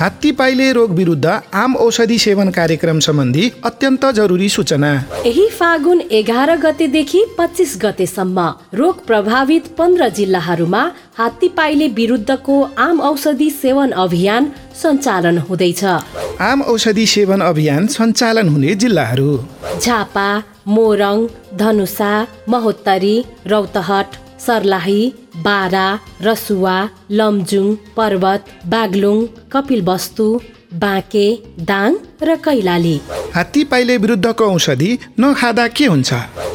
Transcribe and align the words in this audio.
हात्ती 0.00 0.30
पाइले 0.32 0.72
रोग 0.72 0.90
विरुद्ध 0.96 1.26
आम 1.54 1.74
औषधि 1.76 2.16
सेवन 2.18 2.50
कार्यक्रम 2.50 2.98
सम्बन्धी 2.98 3.50
अत्यन्त 3.64 4.04
जरुरी 4.16 4.48
सूचना। 4.48 4.92
यही 5.26 5.46
फागुन 5.50 6.00
एघार 6.10 6.54
गतेदेखि 6.58 7.24
पच्चिस 7.38 7.76
गतेसम्म 7.82 8.46
रोग 8.74 9.04
प्रभावित 9.06 9.66
पन्ध्र 9.78 10.08
जिल्लाहरूमा 10.08 10.82
हात्ती 11.18 11.48
पाइले 11.48 11.88
विरुद्धको 11.98 12.56
आम 12.78 13.00
औषधि 13.00 13.50
सेवन 13.52 13.90
अभियान 14.04 14.50
सञ्चालन 14.82 15.38
हुँदैछ। 15.38 15.84
आम 16.40 16.62
औषधि 16.62 17.06
सेवन 17.06 17.40
अभियान 17.42 17.86
सञ्चालन 17.96 18.48
हुने 18.48 18.74
जिल्लाहरू। 18.76 19.38
झापा 19.80 20.28
मोरङ 20.68 21.26
धनुषा 21.58 22.14
महोत्तरी 22.48 23.14
रौतहट 23.46 24.16
सर्लाही 24.46 25.00
बारा 25.44 25.88
रसुवा 26.22 26.76
लमजुङ 27.18 27.66
पर्वत 27.96 28.46
बागलुङ 28.72 29.18
कपिलवस्तु 29.52 30.28
बाँके 30.82 31.26
दाङ 31.70 31.94
र 32.22 32.34
कैलाली। 32.44 32.96
हात्ती 33.34 33.62
पाइले 33.70 33.96
विरुद्धको 34.02 34.44
औषधि 34.54 34.90
नखाँदा 35.20 35.66
के 35.68 35.86
हुन्छ? 35.86 36.10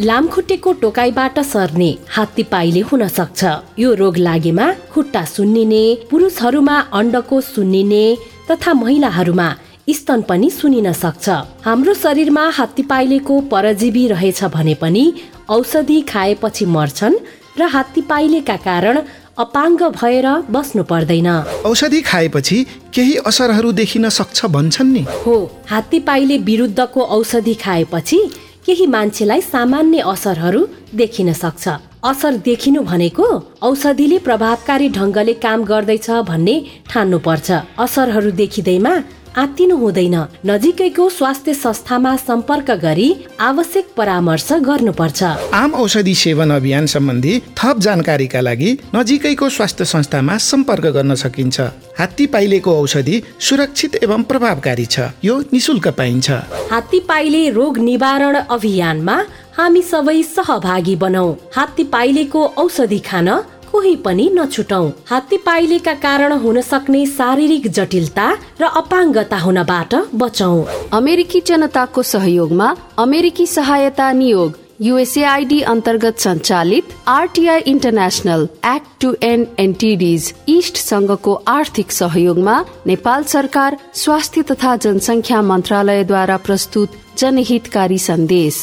लामखुट्टेको 0.00 0.72
टोकाइबाट 0.82 1.38
सर्ने 1.44 1.90
हात्ती 2.16 2.42
पाइले 2.52 2.80
हुन 2.90 3.06
सक्छ। 3.08 3.40
यो 3.78 3.94
रोग 3.94 4.16
लागेमा 4.18 4.66
खुट्टा 4.92 5.24
सुन्निने 5.34 5.82
पुरुषहरूमा 6.10 6.76
अण्डको 6.98 7.40
सुन्निने 7.54 8.04
तथा 8.50 8.72
महिलाहरूमा 8.74 9.48
स्तन 9.90 10.20
पनि 10.28 10.50
सुनिन 10.50 10.92
सक्छ। 10.92 11.28
हाम्रो 11.64 11.94
शरीरमा 11.94 12.48
हात्ती 12.58 12.82
पाइलेको 12.90 13.40
परजीवी 13.52 14.06
रहेछ 14.08 14.44
भने 14.54 14.74
पनि 14.82 15.04
औषधि 15.50 16.00
खाएपछि 16.10 16.64
मर्छन् 16.66 17.16
र 17.60 17.66
हात्ती 17.68 18.00
पाइलेका 18.10 18.56
कारण 18.66 18.98
अपाङ्ग 19.38 19.82
भएर 19.96 20.26
बस्नु 20.50 20.82
पर्दैन। 20.84 21.28
औषधि 21.64 22.00
खाएपछि 22.02 22.56
केही 22.94 23.14
असरहरू 23.26 23.72
देखिन 23.72 24.08
सक्छ 24.08 24.46
भन्छन् 24.46 24.92
नि। 24.92 25.04
हो 25.24 25.36
हात्ती 25.70 25.98
पाइले 26.08 26.38
विरुद्धको 26.48 27.00
औषधि 27.16 27.54
खाएपछि 27.54 28.18
केही 28.66 28.86
मान्छेलाई 28.86 29.40
सामान्य 29.40 29.98
असरहरू 30.06 30.66
देखिन 30.94 31.32
सक्छ। 31.34 31.68
असर 32.04 32.36
देखिनु 32.44 32.80
भनेको 32.82 33.26
औषधिले 33.62 34.18
प्रभावकारी 34.18 34.88
ढङ्गले 34.88 35.32
काम 35.44 35.64
गर्दैछ 35.64 36.10
भन्ने 36.28 36.54
ठान्नु 36.90 37.18
पर्छ 37.18 37.48
असरहरू 37.78 38.30
देखिँदैमा 38.40 38.92
आत्तिनु 39.36 39.76
हुँदैन। 39.76 40.14
नजिकैको 40.46 41.08
स्वास्थ्य 41.08 41.54
संस्थामा 41.54 42.14
सम्पर्क 42.16 42.70
गरी 42.82 43.08
आवश्यक 43.40 43.86
परामर्श 43.96 44.52
गर्नुपर्छ। 44.52 45.22
आम 45.54 45.74
औषधि 45.74 46.14
सेवन 46.14 46.50
अभियान 46.50 46.86
सम्बन्धी 46.86 47.38
थप 47.58 47.78
जानकारीका 47.78 48.40
लागि 48.40 48.70
नजिकैको 48.94 49.48
स्वास्थ्य 49.48 49.84
संस्थामा 49.84 50.36
सम्पर्क 50.36 50.86
गर्न 50.86 51.14
सकिन्छ। 51.14 51.60
हात्ती 51.98 52.26
पाइलेको 52.26 52.74
औषधि 52.74 53.22
सुरक्षित 53.40 54.02
एवं 54.02 54.22
प्रभावकारी 54.22 54.86
छ। 54.86 55.00
यो 55.24 55.38
निशुल्क 55.52 55.88
पाइन्छ। 55.88 56.30
हात्ती 56.70 57.00
पाइले 57.00 57.48
रोग 57.50 57.78
निवारण 57.78 58.36
अभियानमा 58.50 59.16
हामी 59.56 59.82
सबै 59.82 60.22
सहभागी 60.22 60.96
बनौ। 60.96 61.30
हात्ती 61.56 61.84
पाइलेको 61.84 62.44
औषधि 62.58 62.98
खान 62.98 63.28
कोही 63.72 63.94
पनि 63.96 64.28
नछुटौ। 64.34 64.84
हात्ती 65.06 65.36
पाइलेका 65.46 65.94
कारण 66.04 66.32
हुन 66.38 66.60
सक्ने 66.60 67.04
शारीरिक 67.08 67.70
जटिलता 67.70 68.26
र 68.60 68.64
अपाङ्गता 68.76 69.38
हुनबाट 69.38 69.94
बचौ। 70.14 70.54
अमेरिकी 70.92 71.40
जनताको 71.46 72.02
सहयोगमा 72.04 72.74
अमेरिकी 72.98 73.46
सहायता 73.46 74.10
नियोग 74.12 74.58
युएसएआईडी 74.80 75.60
अन्तर्गत 75.70 76.18
सञ्चालित 76.18 76.92
RTI 77.08 77.60
international 77.66 78.48
act 78.66 79.00
to 79.00 79.14
end 79.22 79.46
NTDs 79.58 80.32
east 80.48 80.76
संघको 80.76 81.34
आर्थिक 81.48 81.92
सहयोगमा 81.92 82.56
नेपाल 82.86 83.24
सरकार 83.24 83.76
स्वास्थ्य 83.94 84.42
तथा 84.50 84.76
जनसङ्ख्या 84.76 85.42
मन्त्रालयद्वारा 85.42 86.36
प्रस्तुत 86.46 86.96
जनहितकारी 87.18 87.98
सन्देश। 87.98 88.54